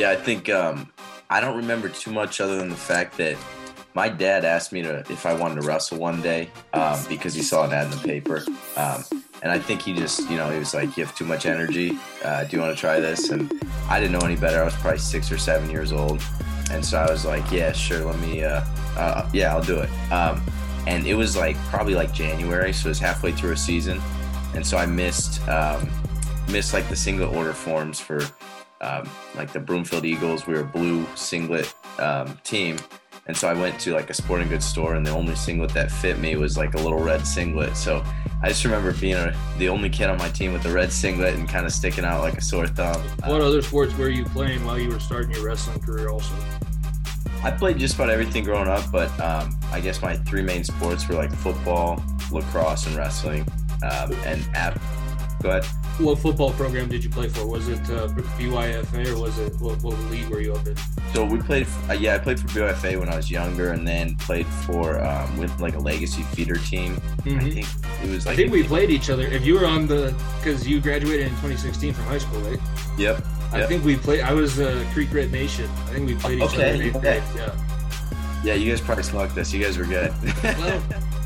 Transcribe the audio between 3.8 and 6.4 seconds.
my dad asked me to if I wanted to wrestle one